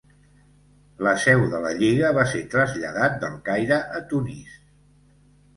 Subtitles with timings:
[1.07, 4.57] La seu de la Lliga va ser traslladat del Caire a Tunis.